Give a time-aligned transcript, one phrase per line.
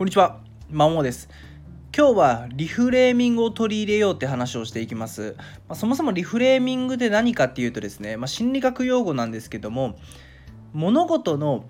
[0.00, 1.28] こんにちは、まもです。
[1.94, 5.34] 今日はリフレーミングを取り入れようって話をしていきます。
[5.68, 9.98] まあ、そもそもリフレーミングで何かっていうとですね、まあ、心理学用語なんですけども、
[10.72, 11.66] 物事の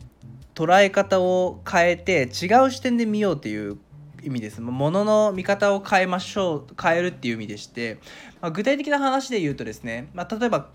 [0.54, 3.78] 捉え方を変えて違う視点で見ようっていう
[4.22, 4.60] 意味です。
[4.60, 7.98] 物の見方を変えましょう、変えるっていう意味でして、
[8.40, 10.68] まあ、具体的な話で言うとですね、ま例えば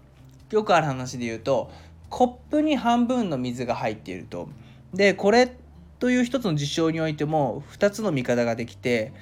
[0.51, 1.71] よくある話で言うと、
[2.09, 4.49] コップに半分の水が入っていると。
[4.93, 5.55] で、これ
[5.99, 9.13] という一つの事象においても2つの見方ができて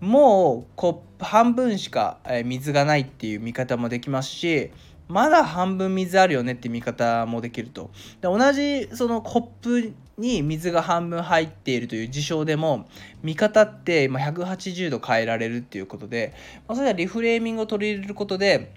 [0.00, 4.70] もうコップ半分しか水がないっていう見方もできますし
[5.08, 7.90] まだ半分水あるよねって見方もできると。
[8.20, 12.86] で同じそのコップに水が半分入っているという事象でも
[13.22, 16.32] 見方って180度変えられるっていうことで、
[16.68, 18.72] まあ、それはリフレーミングを取り入れることで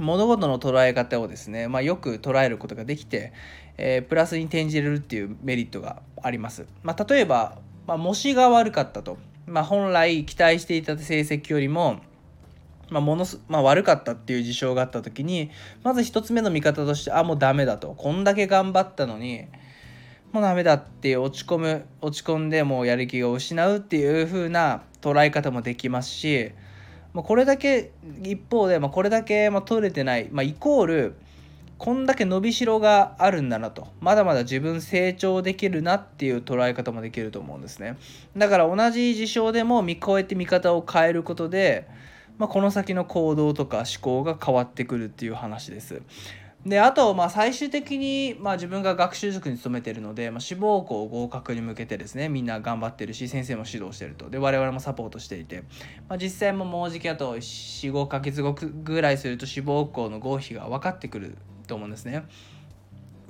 [0.00, 3.32] 物事の捉え方をですね、まあ、よく捉えることができて、
[3.76, 6.66] えー、プラスに転じれるっていうメリットがあります。
[6.82, 9.18] まあ、例えば、まあ、模試が悪かったと。
[9.46, 12.00] まあ、本来期待していた成績よりも、
[12.88, 15.50] まあ、ものす、まあ、悪かったっていう事象があった時に
[15.82, 19.46] まず1つ目の見方としてあもうダメだとこんだけ頑張ったのに
[20.32, 26.52] もうダメだって落ち込む落ち込んでもうやる気を失うっていう風な捉え方もできますし
[27.12, 31.14] まあ、これだけ一方で、まあ、これだけ、ま、取れてない、まあ、イコール
[31.80, 33.88] こんだけ伸びしろがあるんだなと。
[34.00, 37.96] まだまだ自分成長できるなっていう捉え方もできると思うんですね。
[38.36, 41.88] だから同じ事象でも見越えて見方を変えることで、
[42.36, 46.02] まあ、この先の行動とか思考が変わってくるっていう話です。
[46.66, 54.28] であとまあ最終的にまあ自分が学習塾に勤めてるので、まあ、志望校合格に向けてですねみんな頑張ってるし先生も指導してると。
[54.28, 55.64] で我々もサポートしていて、
[56.08, 62.24] まあ、実際ももうじきあと45ヶ月後ぐらいすると志望校の合否が分かってくると思うんですね。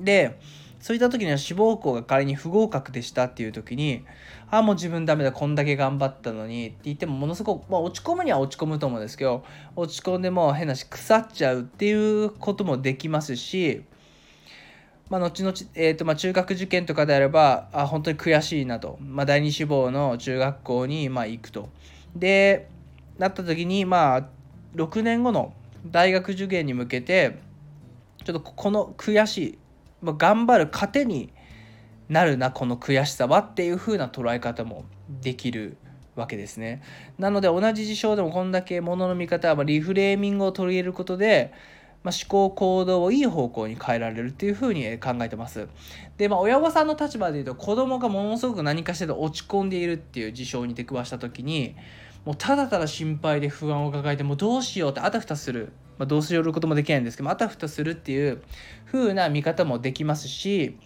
[0.00, 0.40] で
[0.80, 4.04] そういった時には志望校が仮に不合格でしたっていう時に
[4.50, 9.44] ああもう自分ダメだこんだけ頑張ったのにって言ってもものすごく、まあ、落ち込むには落ち込むと思うんですけど
[9.76, 13.82] 落ち込んでも変なし腐っちゃうっていうこともできますし
[15.10, 21.68] まあ、後々、えーとまあ、中学受験とかであればあ本当に悔しいなと、まあ、第二志望の中学校にまあ行くと。
[22.14, 22.68] で
[23.18, 24.28] なった時にまあ
[24.76, 25.52] 6年後の
[25.84, 27.40] 大学受験に向けて
[28.24, 29.58] ちょっとこの悔しい
[30.02, 31.32] まあ、頑張る糧に
[32.08, 34.84] なるなこの悔しさはっていう風な捉え方も
[35.22, 35.76] できる
[36.16, 36.82] わけですね。
[37.18, 41.52] なので同じ事象でもこんだけものの見方はリフレーミングを取り入れることで、
[42.02, 45.68] まあ、思考行動をいい方向に変えられるっていうふうに考えてます。
[46.16, 51.76] でまあ親御さんの立場で言うと子供がものすごく何かしら落ち込んでいるっていう事象に出くわした時に
[52.24, 58.40] もうただただ心配で不安を抱えてもうどうしようってあたふたする、まあ、どうしようこともできないんですけどあたふたするっていう
[58.86, 60.78] 風な見方もできますし、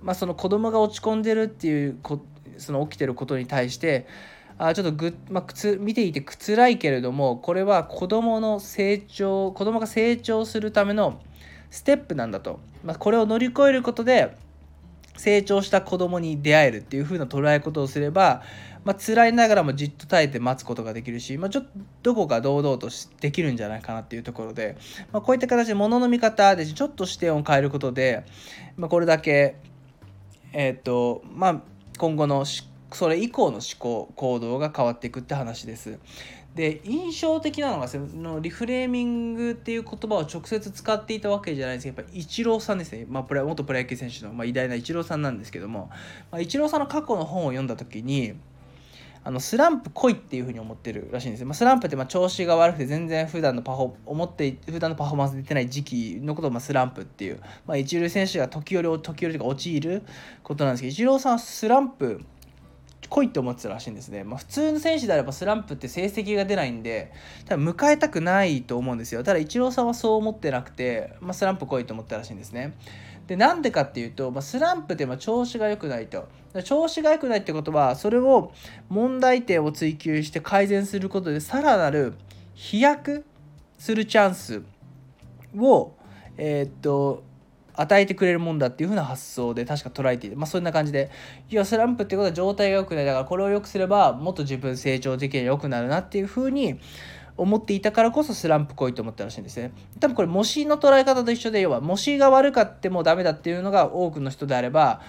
[0.00, 2.24] まあ、その子供が落ち込んでるっていうこ
[2.56, 4.06] その起きてることに対して
[4.56, 11.20] あちょっとぐ、まあ、くつ見ていて辛いけれどもこれは子供の成長子供が成長するための
[11.70, 14.36] ステップなんだと、まあ、これを乗り越えることで
[15.18, 18.42] 成長した子供に出会えるっていう風な捉えことをすれば、
[18.84, 21.70] まあ辛いながらもじっと耐えて待つことができるし、まあ、ちょっと
[22.04, 22.88] どこか堂々と
[23.20, 24.76] できるんじゃないかなっていうところで、
[25.12, 28.24] まあ、こういった形で物の見方でちょっと視点を変えることで、
[28.76, 29.56] まあ、これだけ
[30.52, 31.62] えっ、ー、とまあ
[31.98, 32.44] 今後の
[32.92, 35.98] それ以降の思考行動が変わっていくって話です。
[36.54, 45.88] で印象的なのがそのリフレーミングっていう言葉を直接使っていたわけじゃないですけどやっぱイチローさんですね、まあ、プロ元プロ野球選手の、まあ、偉大なイチローさんなんですけども、
[46.32, 48.34] まあ、イチローさんの過去の本を読んだ時に
[49.22, 60.02] あのスランプ来いっていうふうに思ってるらしいんですよ、まあ、スランプってまあ調子が悪くて全然普段のパフォ思って普段のパフォーマンス出てない時期のことをまあスランプっていう、まあ、一流選手が時折時折とか陥る
[60.42, 62.24] ことなんですけどイチローさんはスランプ
[63.08, 64.24] 来いって思ってたらしいんですね。
[64.24, 67.12] まあ、普通の選手であればスランプって成績が出ないんで、
[67.46, 69.22] 多分迎えたくないと思うんですよ。
[69.24, 72.74] ただ、イチローさんはそう思ってなくて、まあ、スランプ来いと思ったらしいんですね。
[73.26, 76.28] で、なんでかっていうと、まあ、スランプってま調子が良くないと。
[76.64, 78.52] 調子が良くないってことは、それを
[78.88, 82.14] 問題点を追求して改善することで、さらなる
[82.54, 83.24] 飛躍
[83.78, 84.62] するチャンス
[85.56, 85.92] を、
[86.36, 87.22] えー、っと、
[87.80, 91.10] 与えてくれるもんだっていう風な発想で確か捉えていて、まあ、そんな感じで
[91.48, 93.06] いやスランプってことは状態が良くない。
[93.06, 96.80] だからこれを良くすればもっと自分成長できる良くなるなっていう風に
[97.36, 99.70] 思っていたからこそスランプ来いと思ったらしいんですね。
[100.00, 105.00] 多分これ模試の捉え方と一緒で要は模試が悪かってもダメだっていうのが多くの人であれば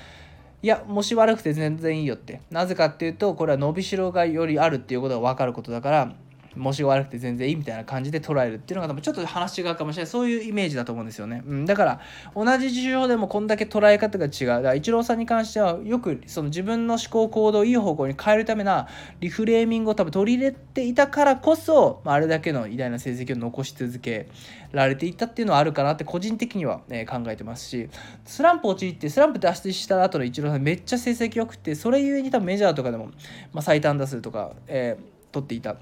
[0.61, 2.41] いや模試悪くて全然いいよって。
[2.51, 6.13] なぜかっていうとこれは伸びしろがよりあるっていうことが分かることだから
[6.55, 10.11] 模試が悪くて全然いいみたいな感じで捉えるっていうのが多分ちょっと話違うかもしれない。
[10.11, 12.01] そういうイメージだと思うんですよね、うん、だから
[12.35, 14.47] 同じ事象でもこんだけ捉え方が違う。
[14.47, 18.87] だからイチローさんに関してはよくその自分の思考行動をいい方向に変えるためな
[19.19, 24.27] リフレーミングを多分取り入れていたからこそ、まあ、あれだけの偉大な成績を残し続け
[24.71, 27.89] られていたっていうのはあるかなって個人的には、ね、考えてますし。
[28.25, 33.05] スランプ陥ってスランプ脱出した後のイチローさんめっちゃ成績良くてそれゆえに多分メジャーとかでも、
[33.53, 35.77] まあ、最短打数とか、えー、取っていた。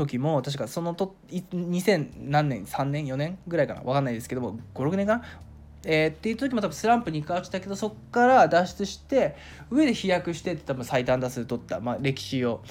[0.00, 3.82] 時も確かそのと2000何年3年4年ぐらいかな。
[3.82, 5.24] 分かんないですけども56年かな。
[5.84, 9.36] えー、っていう時も多分スランプに関したけどそこから脱出して
[9.70, 12.62] 上で飛躍してって多分最短打数取った、まあ、歴史を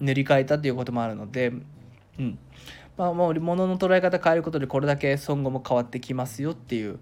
[0.00, 1.52] 塗り替えたっていうこともあるので、
[2.18, 2.38] うん。
[2.96, 6.98] まあ、もう物の捉え方変えることでこれだけ今後も変わってきますよっていう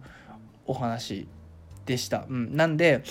[0.66, 1.26] お話
[1.86, 2.26] でした。
[2.28, 3.02] うん、なんで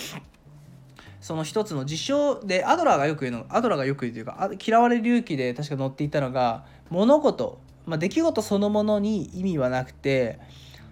[1.25, 10.37] その一つの事象でアドラーがよく言うのアドラーがよく言うというか嫌われる勇気で確か載っていたのが物事、まあ、出来事そのものに意味はなくて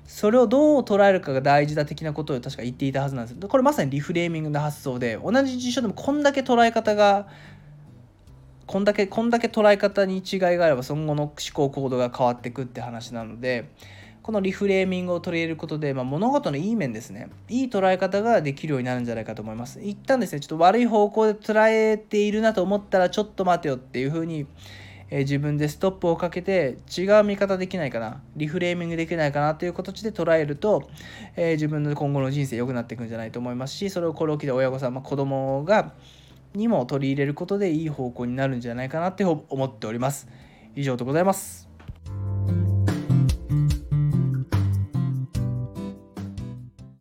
[0.08, 3.48] それをどう捉えるかが大事だ的なことを確か言っていたはずなんです。
[3.48, 7.28] これまさにリフレーミングの発想で同じ事象でもこんだけ捉え方が
[8.66, 13.70] こんだけこんだけ捉え方に違いがあればその後の思考行動が変わってくって話なので
[14.24, 17.30] このリフレーミングを取り入れることで、まあ、物事のいい面ですね。
[17.50, 19.82] いい捉え方ができるようになるんじゃないかと思います。
[19.82, 24.48] 一旦ですねちょっと悪い方向で捉えているなと思ったらちょっと待てよっていうふうに、
[25.10, 30.90] えー、自分でストップをかけて違う見方できないかなリフレーミングできないかなという形で捉えると、
[31.36, 35.92] えー、自分の今後の人生良くなっていくんじゃないと思いますしそれをこれを機で親御さん、まあ、子供が
[36.54, 40.30] にも取り入れることでいい方向になるんじゃないかなって思っております。
[40.76, 41.73] 以上でございます。